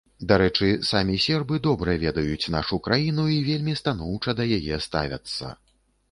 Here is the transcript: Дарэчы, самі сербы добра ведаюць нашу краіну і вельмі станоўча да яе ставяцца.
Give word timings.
Дарэчы, 0.29 0.67
самі 0.91 1.17
сербы 1.25 1.59
добра 1.67 1.93
ведаюць 2.03 2.51
нашу 2.55 2.79
краіну 2.87 3.25
і 3.33 3.35
вельмі 3.49 3.75
станоўча 3.81 4.35
да 4.39 4.47
яе 4.57 4.79
ставяцца. 4.87 5.51